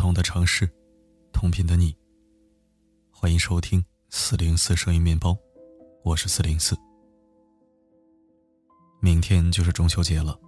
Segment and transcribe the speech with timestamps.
[0.00, 0.66] 同的城市，
[1.30, 1.94] 同频的你。
[3.10, 5.36] 欢迎收听四零四声音面包，
[6.02, 6.74] 我是四零四。
[8.98, 10.40] 明天就是中秋节了，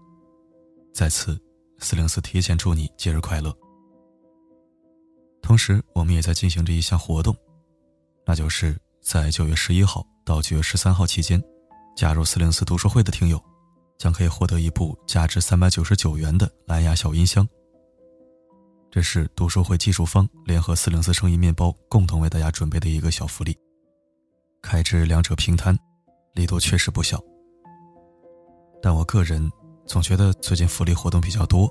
[0.94, 1.38] 在此
[1.80, 3.54] 四零四提前祝你节日快乐。
[5.42, 7.36] 同时，我们也在进行着一项活动，
[8.24, 11.38] 那就是在九月十一号到九月十三号期间，
[11.94, 13.38] 加入四零四读书会的听友，
[13.98, 17.46] 将可以获得一部价值三百九十九元的蓝牙小音箱。
[18.92, 23.56] 这是读书会技术方联合四零四生意面包共同为大家准备的一个小福利，
[24.60, 25.74] 开支两者平摊，
[26.34, 27.18] 力度确实不小。
[28.82, 29.50] 但我个人
[29.86, 31.66] 总觉得最近福利活动比较多，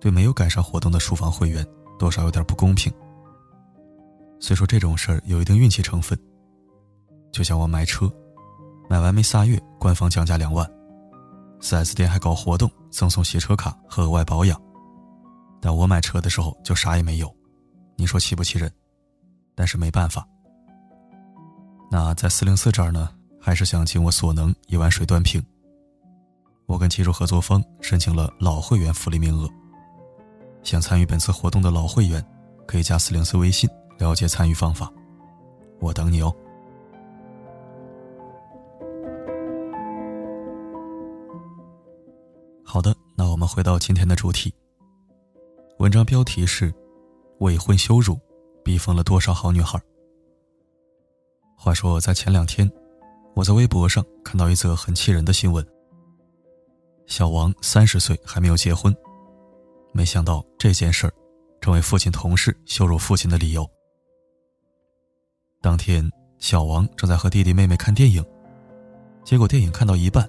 [0.00, 1.62] 对没有赶上活动的书房会员
[1.98, 2.90] 多少有点不公平。
[4.40, 6.18] 虽说这种事儿有一定运气成分，
[7.32, 8.10] 就像我买车，
[8.88, 10.66] 买完没仨月，官方降价两万
[11.60, 14.58] ，4S 店还搞活动赠送洗车卡和额外保养。
[15.64, 17.34] 但我买车的时候就啥也没有，
[17.96, 18.70] 你说气不气人？
[19.54, 20.28] 但是没办法。
[21.90, 23.08] 那在四零四这儿呢，
[23.40, 25.42] 还是想尽我所能一碗水端平。
[26.66, 29.48] 我跟技术合作方申请了老会员福利名额，
[30.62, 32.22] 想参与本次活动的老会员
[32.66, 33.66] 可以加四零四微信
[33.98, 34.92] 了解参与方法。
[35.80, 36.30] 我等你哦。
[42.62, 44.52] 好的，那我们回到今天的主题。
[45.78, 46.72] 文章标题是
[47.40, 48.16] “未婚羞辱，
[48.62, 49.80] 逼疯了多少好女孩”。
[51.58, 52.70] 话说，在前两天，
[53.34, 55.66] 我在微博上看到一则很气人的新闻：
[57.06, 58.94] 小王三十岁还没有结婚，
[59.92, 61.12] 没想到这件事儿
[61.60, 63.68] 成为父亲同事羞辱父亲的理由。
[65.60, 66.08] 当天，
[66.38, 68.24] 小王正在和弟弟妹妹看电影，
[69.24, 70.28] 结果电影看到一半，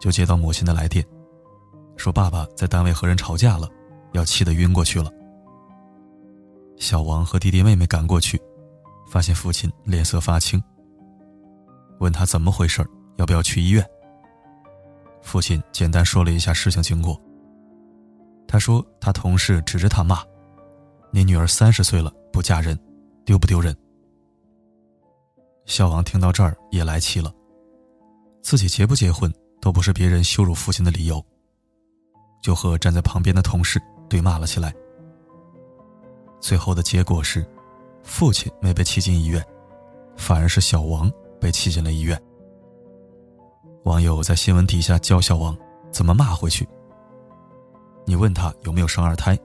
[0.00, 1.04] 就接到母亲的来电，
[1.96, 3.68] 说爸爸在单位和人吵架了。
[4.14, 5.12] 要气得晕过去了。
[6.76, 8.40] 小王和弟弟妹妹赶过去，
[9.08, 10.62] 发现父亲脸色发青。
[12.00, 12.84] 问他怎么回事
[13.16, 13.84] 要不要去医院？
[15.22, 17.20] 父亲简单说了一下事情经过。
[18.46, 20.22] 他说他同事指着他骂
[21.10, 22.78] ：“你女儿三十岁了不嫁人，
[23.24, 23.76] 丢不丢人？”
[25.66, 27.32] 小王听到这儿也来气了，
[28.42, 31.24] 自己结不结婚都不是别人羞辱父亲的理由，
[32.42, 33.80] 就和站在旁边的同事。
[34.08, 34.74] 对骂了起来，
[36.40, 37.44] 最后的结果是，
[38.02, 39.44] 父亲没被气进医院，
[40.16, 41.10] 反而是小王
[41.40, 42.20] 被气进了医院。
[43.84, 45.56] 网友在新闻底下教小王
[45.90, 46.66] 怎么骂回去。
[48.06, 49.38] 你问他有没有生二胎，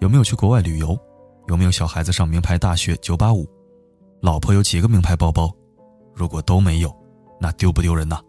[0.00, 0.98] 有没有去国外旅游，
[1.46, 3.46] 有没有小孩子上名牌大学九八五，
[4.20, 5.50] 老婆有几个名牌包包，
[6.14, 6.94] 如果都没有，
[7.40, 8.20] 那丢不丢人呐？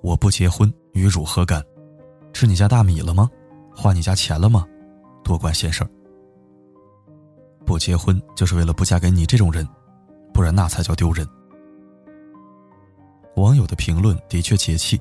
[0.00, 1.62] 我不结婚与汝何干？
[2.32, 3.30] 吃你家大米了吗？
[3.74, 4.66] 花你家钱了吗？
[5.24, 5.90] 多管闲事儿。
[7.64, 9.66] 不结婚就是为了不嫁给你这种人，
[10.34, 11.26] 不然那才叫丢人。
[13.36, 15.00] 网友的评论的确解气，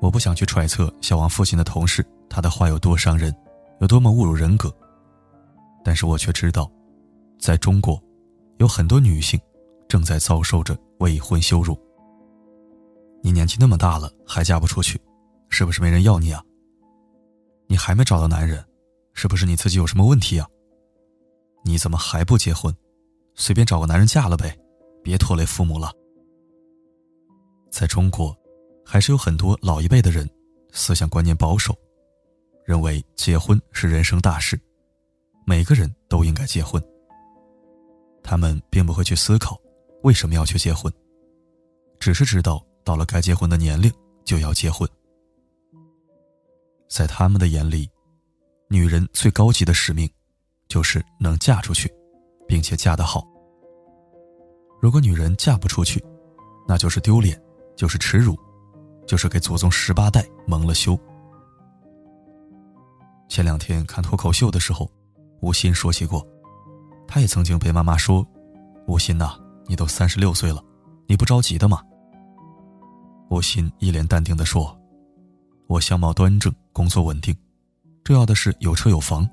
[0.00, 3.34] 我不想去揣测小王父亲的同事他的话有多伤人，
[3.80, 4.72] 有多么侮辱人格。
[5.84, 6.70] 但是我却知道，
[7.38, 8.00] 在中国，
[8.58, 9.38] 有很多女性
[9.86, 11.78] 正在遭受着未婚羞辱。
[13.22, 15.00] 你年纪那么大了还嫁不出去，
[15.50, 16.42] 是不是没人要你啊？
[17.66, 18.64] 你还没找到男人，
[19.12, 20.48] 是不是你自己有什么问题啊？
[21.64, 22.74] 你怎么还不结婚？
[23.34, 24.56] 随便找个男人嫁了呗，
[25.02, 25.92] 别拖累父母了。
[27.70, 28.34] 在中国，
[28.84, 30.28] 还是有很多老一辈的人
[30.72, 31.76] 思想观念保守，
[32.64, 34.58] 认为结婚是人生大事，
[35.44, 36.82] 每个人都应该结婚。
[38.22, 39.60] 他们并不会去思考
[40.02, 40.92] 为什么要去结婚，
[41.98, 43.92] 只是知道到了该结婚的年龄
[44.24, 44.88] 就要结婚。
[46.88, 47.88] 在他们的眼里，
[48.68, 50.08] 女人最高级的使命，
[50.68, 51.92] 就是能嫁出去，
[52.46, 53.26] 并且嫁得好。
[54.80, 56.02] 如果女人嫁不出去，
[56.68, 57.40] 那就是丢脸，
[57.76, 58.38] 就是耻辱，
[59.06, 60.98] 就是给祖宗十八代蒙了羞。
[63.28, 64.88] 前两天看脱口秀的时候，
[65.40, 66.24] 吴昕说起过，
[67.08, 68.24] 她也曾经被妈妈说
[68.86, 70.62] ：“吴昕呐，你都三十六岁了，
[71.08, 71.82] 你不着急的吗？”
[73.30, 74.75] 吴昕一脸淡定地说。
[75.68, 77.36] 我相貌端正，工作稳定，
[78.04, 79.28] 重要的是有车有房，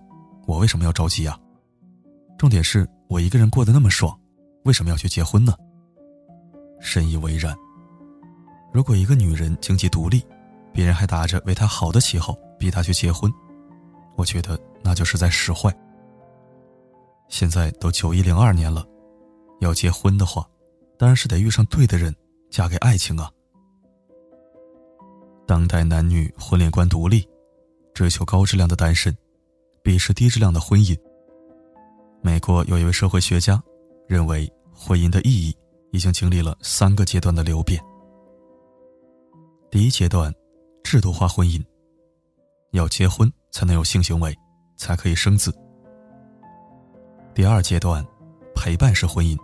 [0.46, 1.40] 我为什么要着急啊？
[2.38, 4.18] 重点是我一个人过得那么爽，
[4.64, 5.56] 为什么要去结婚呢？
[6.80, 7.56] 深以为然。
[8.74, 10.26] 如果一个女人经济独立，
[10.74, 13.32] 别人还打着为她好的旗号逼她去结婚，
[14.16, 15.72] 我觉得那就是在使坏。
[17.30, 18.84] 现在都九一零二年了，
[19.62, 20.44] 要结婚的话，
[20.98, 22.14] 当然是得遇上对的人，
[22.50, 23.30] 嫁给爱情啊。
[25.46, 27.28] 当代男女婚恋观独立，
[27.94, 29.16] 追求高质量的单身，
[29.84, 30.98] 鄙视低质量的婚姻。
[32.22, 33.62] 美国有一位社会学家
[34.08, 35.56] 认为，婚姻的意义
[35.92, 37.84] 已经经历了三个阶段的流变。
[39.70, 40.34] 第一阶段，
[40.84, 41.62] 制度化婚姻，
[42.72, 44.34] 要结婚才能有性行为，
[44.78, 45.54] 才可以生子。
[47.36, 48.06] 第二阶段，
[48.56, 49.38] 陪伴式婚姻，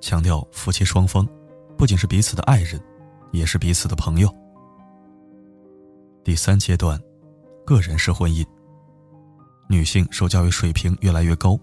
[0.00, 1.26] 强调夫妻双方
[1.76, 2.82] 不仅是彼此的爱人，
[3.30, 4.34] 也是彼此的朋友。
[6.28, 7.00] 第三阶段，
[7.64, 8.44] 个人式婚姻，
[9.66, 11.58] 女性受教育水平越来越高，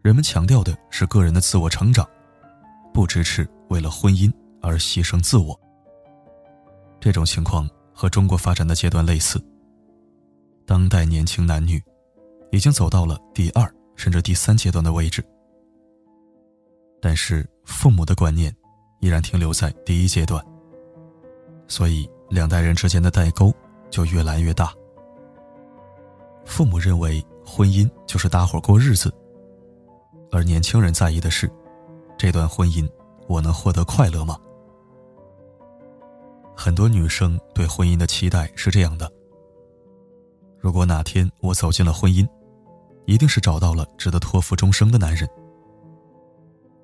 [0.00, 2.08] 人们强调的是个人的自我成长，
[2.94, 4.32] 不支持为了婚姻
[4.62, 5.54] 而牺牲自我。
[6.98, 9.38] 这种情况和中国发展的阶段类似。
[10.64, 11.78] 当代年轻男女
[12.50, 13.70] 已经走到了第二。
[13.96, 15.22] 甚至第三阶段的位置，
[17.02, 18.50] 但是父母的观念
[19.00, 20.42] 依然停留在第一阶段，
[21.66, 23.52] 所以两代人之间的代沟
[23.90, 24.72] 就越来越大。
[26.44, 29.12] 父母认为婚姻就是搭伙过日子，
[30.30, 31.50] 而年轻人在意的是，
[32.16, 32.88] 这段婚姻
[33.26, 34.38] 我能获得快乐吗？
[36.56, 39.10] 很多女生对婚姻的期待是这样的：
[40.58, 42.26] 如果哪天我走进了婚姻。
[43.06, 45.26] 一定是找到了值得托付终生的男人。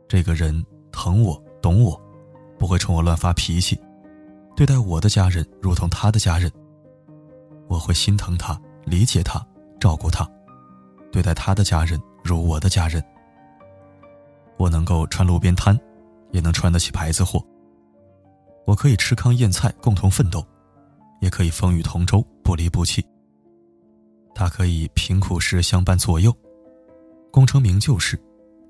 [0.08, 2.00] 这个人疼我、懂我，
[2.58, 3.79] 不会冲我乱发脾气，
[4.56, 6.50] 对待我的家人如同他的家人。
[7.66, 9.44] 我会心疼他、理解他、
[9.80, 10.28] 照顾他，
[11.10, 13.02] 对待他的家人如我的家人。
[14.56, 15.78] 我能够穿路边摊，
[16.30, 17.44] 也能穿得起牌子货。
[18.66, 20.46] 我可以吃糠咽菜，共同奋斗，
[21.20, 23.04] 也可以风雨同舟，不离不弃。
[24.34, 26.32] 他可以贫苦时相伴左右，
[27.32, 28.20] 功成名就时，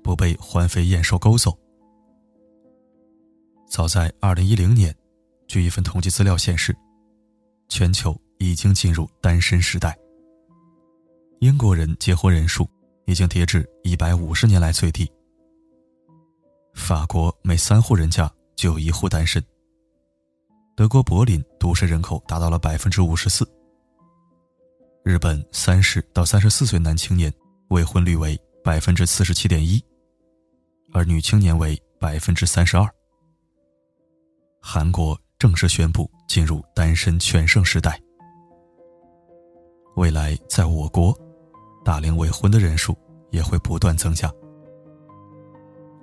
[0.03, 1.55] 不被环肥燕瘦勾走。
[3.67, 4.95] 早在二零一零年，
[5.47, 6.75] 据一份统计资料显示，
[7.69, 9.97] 全球已经进入单身时代。
[11.39, 12.67] 英国人结婚人数
[13.05, 15.09] 已经跌至一百五十年来最低。
[16.73, 19.43] 法国每三户人家就有一户单身。
[20.75, 23.47] 德国柏林独身人口达到了百分之五十四。
[25.03, 27.31] 日本三十到三十四岁男青年
[27.69, 29.81] 未婚率为百分之四十七点一，
[30.91, 32.89] 而女青年为百分之三十二。
[34.59, 37.99] 韩国正式宣布进入单身全盛时代。
[39.95, 41.17] 未来在我国，
[41.83, 42.97] 大龄未婚的人数
[43.31, 44.31] 也会不断增加。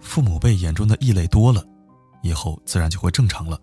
[0.01, 1.65] 父母辈眼中的异类多了，
[2.23, 3.61] 以后自然就会正常了。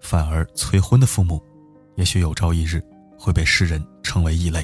[0.00, 1.42] 反而催婚的父母，
[1.96, 2.82] 也许有朝一日。
[3.18, 4.62] 会被世人称为异类。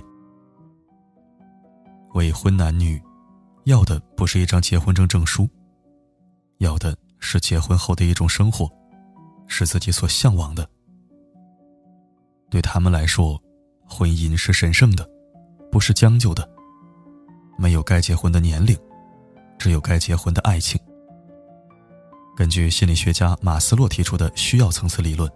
[2.12, 3.02] 未婚男女，
[3.64, 5.48] 要的不是一张结婚证证书，
[6.58, 8.70] 要的是结婚后的一种生活，
[9.46, 10.68] 是自己所向往的。
[12.50, 13.40] 对他们来说，
[13.88, 15.08] 婚姻是神圣的，
[15.70, 16.48] 不是将就的。
[17.58, 18.76] 没有该结婚的年龄，
[19.58, 20.80] 只有该结婚的爱情。
[22.36, 25.30] 根据心理学家马斯洛提出的需要层次理论，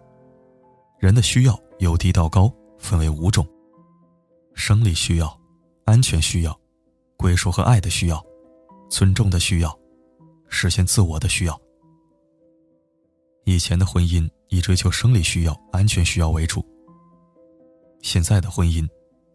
[0.99, 2.53] 人的需要由低到高。
[2.79, 3.47] 分为五种：
[4.55, 5.41] 生理需要、
[5.87, 6.55] 安全需要、
[7.17, 8.23] 归属和爱的需要、
[8.91, 9.79] 尊重的需要、
[10.51, 11.59] 实现自我的需要。
[13.49, 16.67] 以前的婚姻以追求生理需要、安全需要为主，
[18.03, 18.85] 现在的婚姻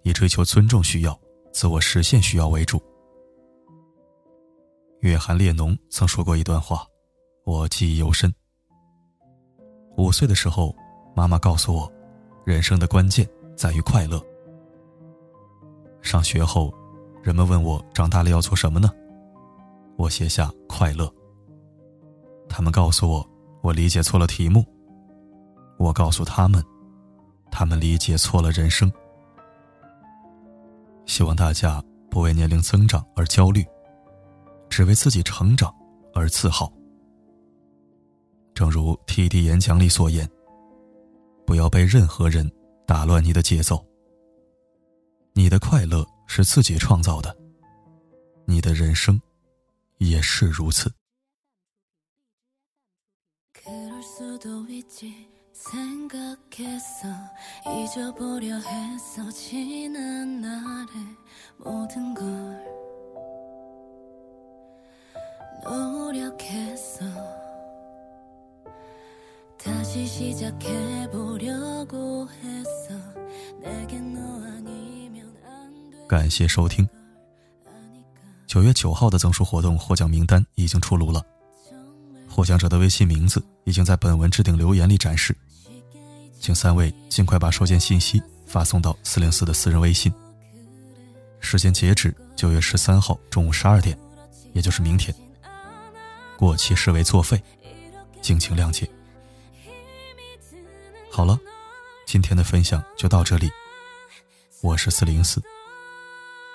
[0.03, 1.18] 以追求尊重需要、
[1.53, 2.84] 自我实现需要为主。
[5.00, 6.86] 约翰列侬曾说过一段话，
[7.46, 8.30] 我记忆犹深。
[9.96, 10.75] 五岁的时候，
[11.15, 11.91] 妈妈告诉我。
[12.44, 13.25] 人生的关键
[13.56, 14.22] 在于快乐。
[16.01, 16.74] 上学后，
[17.24, 18.91] 人们问我长大了要做什么呢？
[19.96, 21.10] 我写下快乐。
[22.50, 23.30] 他们告诉我，
[23.62, 24.65] 我理解错了题目。
[25.77, 26.63] 我告诉他们，
[27.50, 28.91] 他们理解错了人生。
[31.06, 33.65] 希望大家不为年龄增长而焦虑，
[34.70, 35.74] 只为自己成长
[36.13, 36.72] 而自豪。
[38.53, 39.44] 正如 T.D.
[39.44, 40.30] 演讲里所言。
[41.44, 42.50] 不要被任何人
[42.88, 43.86] 打乱你的节奏。
[45.34, 47.36] 你的快乐是自己创造的，
[48.46, 49.22] 你的人生
[49.98, 50.89] 也是如此。
[76.08, 76.88] 感谢收听。
[78.46, 81.25] 九月九号的赠书活动获奖名单已经出炉了，
[82.41, 85.38] 获奖者的微信名字已经在本文置顶留言里展示，
[86.39, 90.12] 请三位尽快把收件信息发送到四零四的私人微信。
[91.39, 93.95] 时间截止九月十三号中午十二点，
[94.53, 95.15] 也就是明天。
[96.36, 97.39] 过期视为作废，
[98.24, 98.89] 敬请谅解。
[101.12, 101.39] 好了，
[102.07, 103.51] 今天的分享就到这里。
[104.62, 105.39] 我是四零四，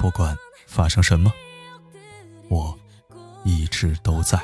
[0.00, 1.32] 不管发生什么，
[2.48, 2.76] 我
[3.44, 4.36] 一直都在。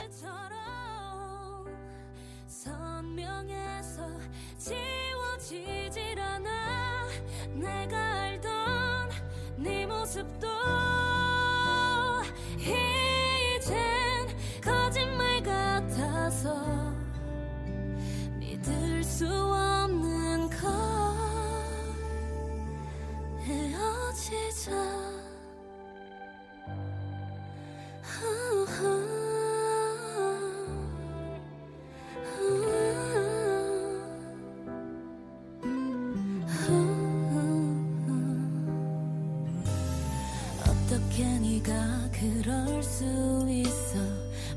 [40.93, 41.73] 어떻게 네가
[42.13, 43.05] 그럴 수
[43.49, 43.99] 있어?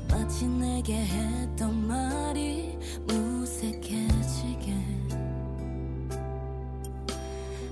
[0.06, 4.74] 마치 내게 했던 말이 무색해지게.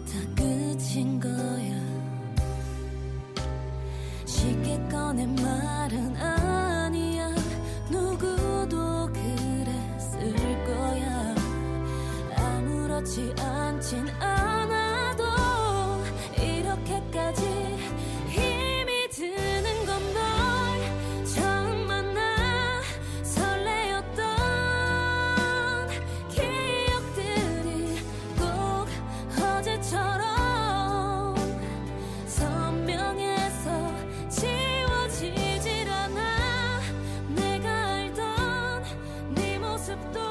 [0.06, 1.74] 다 끝인 거야.
[4.24, 7.34] 쉽게 꺼낸 말은 아니야.
[7.90, 11.34] 누구도 그랬을 거야.
[12.34, 14.33] 아무렇지 않진 않아
[39.94, 40.23] aceptó.